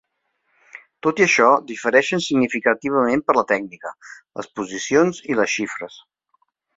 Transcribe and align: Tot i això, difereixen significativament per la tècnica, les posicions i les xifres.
Tot 1.07 1.19
i 1.21 1.25
això, 1.25 1.49
difereixen 1.71 2.23
significativament 2.29 3.23
per 3.27 3.35
la 3.41 3.45
tècnica, 3.55 3.93
les 4.41 4.49
posicions 4.61 5.21
i 5.35 5.39
les 5.41 5.55
xifres. 5.59 6.01